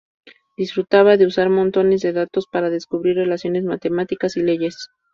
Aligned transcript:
Disfrutaba 0.57 1.15
de 1.15 1.27
usar 1.27 1.51
montones 1.51 2.01
de 2.01 2.11
datos 2.11 2.47
para 2.51 2.71
descubrir 2.71 3.17
relaciones 3.17 3.65
matemáticas 3.65 4.35
y 4.35 4.41
leyes. 4.41 4.87